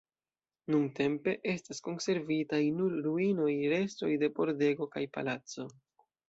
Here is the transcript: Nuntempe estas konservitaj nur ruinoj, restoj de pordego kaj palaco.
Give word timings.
Nuntempe 0.75 1.35
estas 1.51 1.81
konservitaj 1.87 2.61
nur 2.79 2.95
ruinoj, 3.09 3.51
restoj 3.75 4.11
de 4.25 4.31
pordego 4.41 4.89
kaj 4.97 5.05
palaco. 5.19 5.69